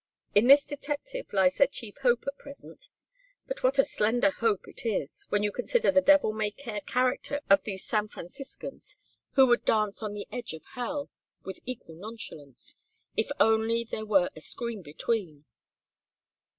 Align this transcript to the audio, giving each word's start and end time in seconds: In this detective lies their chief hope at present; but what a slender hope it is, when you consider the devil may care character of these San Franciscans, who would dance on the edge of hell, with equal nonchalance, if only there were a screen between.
In 0.33 0.47
this 0.47 0.65
detective 0.65 1.31
lies 1.31 1.57
their 1.57 1.67
chief 1.67 1.97
hope 1.99 2.23
at 2.25 2.39
present; 2.39 2.89
but 3.45 3.61
what 3.61 3.77
a 3.77 3.83
slender 3.83 4.31
hope 4.31 4.67
it 4.67 4.83
is, 4.83 5.27
when 5.29 5.43
you 5.43 5.51
consider 5.51 5.91
the 5.91 6.01
devil 6.01 6.33
may 6.33 6.49
care 6.49 6.81
character 6.81 7.39
of 7.51 7.61
these 7.65 7.85
San 7.85 8.07
Franciscans, 8.07 8.97
who 9.33 9.45
would 9.45 9.63
dance 9.63 10.01
on 10.01 10.13
the 10.15 10.27
edge 10.31 10.53
of 10.53 10.65
hell, 10.73 11.11
with 11.43 11.59
equal 11.67 11.93
nonchalance, 11.97 12.77
if 13.15 13.29
only 13.39 13.83
there 13.83 14.03
were 14.07 14.31
a 14.35 14.41
screen 14.41 14.81
between. 14.81 15.45